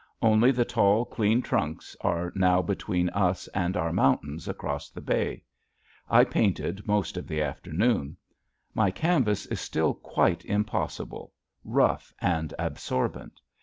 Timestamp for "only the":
0.23-0.65